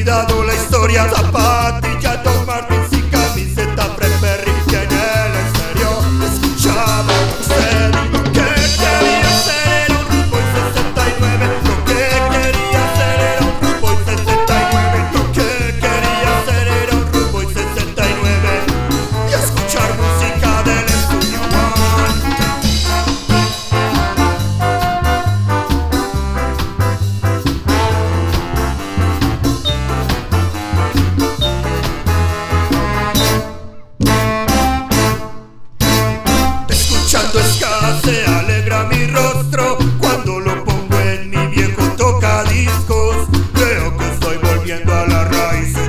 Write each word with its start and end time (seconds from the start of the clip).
sfidato 0.00 0.42
la 0.42 0.52
storia 0.54 1.04
da 1.04 1.28
parte 1.30 1.89
cuando 37.32 37.48
escase 37.48 38.24
alegra 38.26 38.84
mi 38.84 39.06
rostro, 39.06 39.78
cuando 40.00 40.40
lo 40.40 40.64
pongo 40.64 40.98
en 40.98 41.30
mi 41.30 41.46
viejo 41.46 41.82
tocadiscos, 41.96 43.28
veo 43.52 43.96
que 43.96 44.08
estoy 44.08 44.36
volviendo 44.38 44.92
a 44.92 45.06
las 45.06 45.36
raíces. 45.36 45.79